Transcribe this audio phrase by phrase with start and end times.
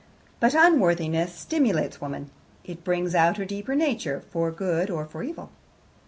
[0.39, 2.31] But unworthiness stimulates woman.
[2.63, 5.51] It brings out her deeper nature, for good or for evil.